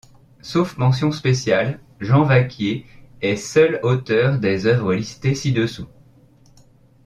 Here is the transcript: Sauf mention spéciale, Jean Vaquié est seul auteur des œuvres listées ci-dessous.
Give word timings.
Sauf 0.41 0.77
mention 0.79 1.11
spéciale, 1.11 1.79
Jean 1.99 2.23
Vaquié 2.23 2.87
est 3.21 3.35
seul 3.35 3.79
auteur 3.83 4.39
des 4.39 4.65
œuvres 4.65 4.95
listées 4.95 5.35
ci-dessous. 5.35 5.87